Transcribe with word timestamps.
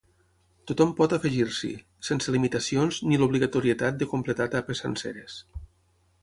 Tothom 0.69 0.93
pot 0.99 1.11
afegir-s’hi, 1.17 1.69
sense 2.09 2.33
limitacions 2.37 2.97
ni 3.11 3.21
l’obligatorietat 3.21 4.01
de 4.01 4.09
completar 4.15 4.49
etapes 4.53 4.83
senceres. 4.87 5.39